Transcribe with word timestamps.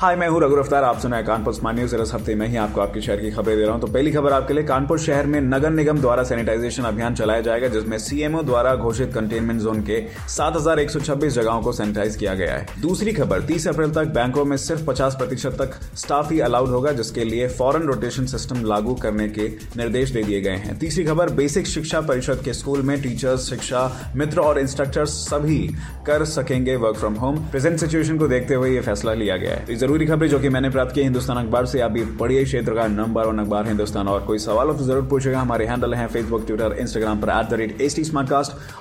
hi 0.00 0.14
मैं 0.16 0.28
हूँ 0.28 0.40
रघु 0.40 0.56
अफ्तार 0.56 0.84
आप 0.84 0.98
सुना 0.98 1.16
है 1.16 1.22
कानपुर 1.22 1.54
स्मार्ट 1.54 1.76
न्यूज़। 1.76 1.94
इस 1.96 2.12
हफ़्ते 2.14 2.34
में 2.34 2.46
ही 2.48 2.56
आपको 2.56 2.80
आपके 2.80 3.00
शहर 3.00 3.20
की 3.20 3.30
खबरें 3.30 3.56
दे 3.56 3.62
रहा 3.62 3.72
हूँ। 3.72 3.80
तो 3.80 3.86
पहली 3.86 4.12
खबर 4.12 4.32
आपके 4.32 4.54
लिए 4.54 4.62
कानपुर 4.64 4.98
शहर 4.98 5.26
में 5.26 5.40
नगर 5.40 5.70
निगम 5.70 5.98
द्वारा 6.00 6.22
सैनिटाइजेशन 6.22 6.82
अभियान 6.82 7.14
चलाया 7.14 7.40
जाएगा 7.40 7.68
जिसमें 7.68 7.96
सीएमओ 7.98 8.42
द्वारा 8.42 8.74
घोषित 8.76 9.12
कंटेनमेंट 9.14 9.60
जोन 9.60 9.82
के 9.82 10.00
7,126 10.28 11.34
जगहों 11.34 11.62
को 11.62 11.72
सैनिटाइज 11.72 12.16
किया 12.16 12.34
गया 12.34 12.54
है। 12.54 12.80
दूसरी 12.80 13.12
खबर 13.12 13.42
30 13.42 13.66
अप्रैल 13.68 13.90
तक 13.90 14.12
बैंकों 14.14 14.44
में 14.44 14.56
सिर्फ़ 14.56 14.84
50 14.84 15.14
प्रतिशत 15.14 15.58
तक 15.58 15.78
स्टाफ 15.96 16.32
ही 16.32 16.40
अलाउड 16.40 16.68
होगा 16.68 16.92
जिसके 16.92 17.24
लिए 17.24 17.48
फॉरन 17.50 17.82
रोटेशन 17.82 18.26
सिस्टम 18.26 18.64
लागू 18.64 18.94
करने 18.94 19.28
के 19.28 19.48
निर्देश 19.76 20.10
दे 20.10 20.22
दिए 20.22 20.40
गए 20.40 20.56
हैं। 20.56 20.78
तीसरी 20.78 21.04
खबर 21.04 21.32
बेसिक 21.34 21.66
शिक्षा 21.66 22.00
परिषद 22.02 22.42
के 22.44 22.52
स्कूल 22.52 22.82
में 22.82 23.00
टीचर्स 23.02 23.48
शिक्षा 23.50 23.84
मित्र 24.16 24.40
और 24.40 24.60
इंस्ट्रक्टर्स 24.60 25.18
सभी 25.28 25.60
कर 26.06 26.24
सकेंगे 26.26 26.76
work 26.78 26.96
from 26.96 27.14
home. 27.16 27.44
Present 27.50 27.78
situation 27.78 28.18
को 28.18 28.28
देखते 28.28 28.54
हुए 28.54 28.74
ये 28.74 28.80
फैसला 28.80 29.14
लिया 29.14 29.36
गया 29.36 29.54
है। 29.54 29.88
ज़रूरी 29.90 30.06
खबरें 30.06 30.28
जो 30.30 30.38
कि 30.40 30.48
मैंने 30.54 30.68
प्राप्त 30.70 30.94
की 30.94 31.02
हिंदुस्तान 31.02 31.36
अखबार 31.36 31.66
से। 31.66 31.80
आप 31.82 31.90
भी 31.90 32.02
पढ़िए 32.18 32.44
क्षेत्र 32.44 32.74
का 32.74 32.86
नंबर 32.88 33.26
वन 33.26 33.38
अखबार 33.38 33.66
हिंदुस्तान। 33.66 34.08
और 34.08 34.20
कोई 34.26 34.38
सवाल 34.38 34.68
हो 34.68 34.74
तो 34.74 34.84
ज़रूर 34.84 35.02
पूछेगा। 35.10 35.40
हमारे 35.40 35.66
हैंडल 35.66 35.94
हैं 35.94 36.06
फेसबुक 36.08 36.46
ट्विटर 36.46 36.76
इंस्टाग्राम 36.80 37.20
पर 37.20 37.28
at 37.38 37.50
the 37.50 37.54
rate 37.60 37.80
S 37.80 37.96
T 37.96 38.02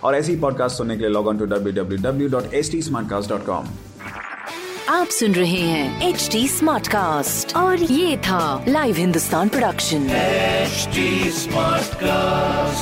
और 0.04 0.16
ऐसी 0.16 0.36
पॉडकास्ट 0.46 0.78
सुनने 0.78 0.96
के 0.96 1.02
लिए 1.04 1.10
log 1.12 1.28
on 1.28 1.38
to 1.38 1.46
W 1.46 1.74
W 1.74 1.98
W 2.04 2.28
dot 2.30 2.54
S 2.54 2.72
T 2.72 2.82
आप 4.90 5.08
सुन 5.08 5.32
रहे 5.36 5.62
हैं 5.62 6.10
एच 6.10 6.30
डी 6.32 6.48
स्मार्ट 6.48 6.88
कास्ट 6.88 7.56
और 7.56 7.84
ये 7.84 8.18
था 8.28 8.64
live 8.68 8.96
Hindustan 8.98 9.50
production 9.50 10.08
HD 10.70 10.98
Smartcast. 11.42 12.79